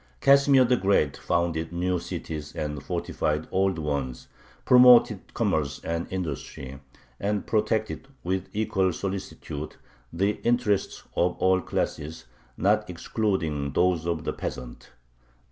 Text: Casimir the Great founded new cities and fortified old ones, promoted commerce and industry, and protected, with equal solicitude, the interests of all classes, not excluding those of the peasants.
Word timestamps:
Casimir 0.19 0.65
the 0.65 0.77
Great 0.77 1.15
founded 1.15 1.71
new 1.71 1.99
cities 1.99 2.55
and 2.55 2.81
fortified 2.81 3.47
old 3.51 3.77
ones, 3.77 4.29
promoted 4.65 5.19
commerce 5.35 5.79
and 5.83 6.07
industry, 6.11 6.79
and 7.19 7.45
protected, 7.45 8.07
with 8.23 8.49
equal 8.51 8.91
solicitude, 8.93 9.75
the 10.11 10.41
interests 10.41 11.03
of 11.15 11.37
all 11.37 11.61
classes, 11.61 12.25
not 12.57 12.89
excluding 12.89 13.73
those 13.73 14.07
of 14.07 14.23
the 14.23 14.33
peasants. 14.33 14.89